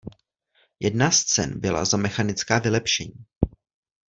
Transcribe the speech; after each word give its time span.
Jedna 0.79 1.11
z 1.11 1.23
cen 1.25 1.59
byla 1.59 1.85
za 1.85 1.97
mechanická 1.97 2.59
vylepšení. 2.59 3.25